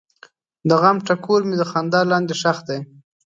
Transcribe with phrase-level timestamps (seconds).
[0.69, 2.79] د غم ټکور مې د خندا لاندې ښخ دی.